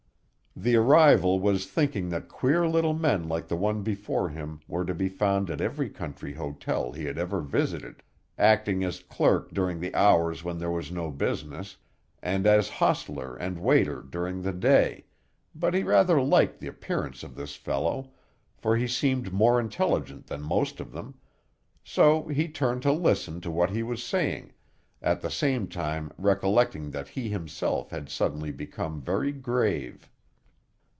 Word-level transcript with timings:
The 0.53 0.75
arrival 0.75 1.39
was 1.39 1.65
thinking 1.65 2.09
that 2.09 2.27
queer 2.27 2.67
little 2.67 2.93
men 2.93 3.29
like 3.29 3.47
the 3.47 3.55
one 3.55 3.83
before 3.83 4.27
him 4.27 4.59
were 4.67 4.83
to 4.83 4.93
be 4.93 5.07
found 5.07 5.49
at 5.49 5.61
every 5.61 5.87
country 5.89 6.33
hotel 6.33 6.91
he 6.91 7.05
had 7.05 7.17
ever 7.17 7.39
visited, 7.39 8.03
acting 8.37 8.83
as 8.83 8.99
clerk 9.01 9.53
during 9.53 9.79
the 9.79 9.95
hours 9.95 10.43
when 10.43 10.57
there 10.59 10.69
was 10.69 10.91
no 10.91 11.09
business, 11.09 11.77
and 12.21 12.45
as 12.45 12.67
hostler 12.67 13.37
and 13.37 13.59
waiter 13.59 14.01
during 14.01 14.41
the 14.41 14.51
day, 14.51 15.05
but 15.55 15.73
he 15.73 15.83
rather 15.83 16.21
liked 16.21 16.59
the 16.59 16.67
appearance 16.67 17.23
of 17.23 17.33
this 17.33 17.55
fellow, 17.55 18.11
for 18.57 18.75
he 18.75 18.89
seemed 18.89 19.31
more 19.31 19.57
intelligent 19.57 20.27
than 20.27 20.41
the 20.41 20.47
most 20.47 20.81
of 20.81 20.91
them, 20.91 21.15
so 21.81 22.27
he 22.27 22.49
turned 22.49 22.81
to 22.81 22.91
listen 22.91 23.39
to 23.39 23.49
what 23.49 23.69
he 23.69 23.83
was 23.83 24.03
saying, 24.03 24.51
at 25.01 25.21
the 25.21 25.31
same 25.31 25.65
time 25.65 26.11
recollecting 26.17 26.91
that 26.91 27.07
he 27.07 27.29
himself 27.29 27.89
had 27.89 28.09
suddenly 28.09 28.51
become 28.51 28.99
very 28.99 29.31
grave. 29.31 30.09